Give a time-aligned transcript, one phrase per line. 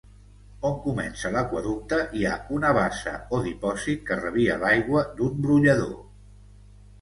[0.67, 5.95] On comença l'aqüeducte hi ha una bassa o dipòsit que rebia l'aigua d'un brollador.